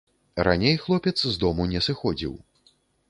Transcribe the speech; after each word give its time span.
Раней 0.47 0.77
хлопец 0.85 1.13
з 1.25 1.35
дому 1.43 1.67
не 1.75 1.83
сыходзіў. 1.89 2.33